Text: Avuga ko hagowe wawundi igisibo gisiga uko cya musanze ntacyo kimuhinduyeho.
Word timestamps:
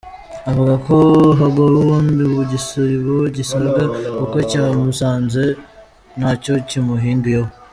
Avuga 0.49 0.73
ko 0.85 0.95
hagowe 1.39 1.69
wawundi 1.77 2.21
igisibo 2.43 3.15
gisiga 3.35 3.83
uko 4.23 4.37
cya 4.51 4.63
musanze 4.83 5.43
ntacyo 6.17 6.53
kimuhinduyeho. 6.69 7.49